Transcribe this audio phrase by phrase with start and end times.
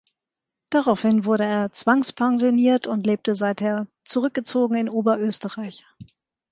[0.71, 5.85] Daraufhin wurde er zwangspensioniert und lebte seither zurückgezogen in Oberösterreich.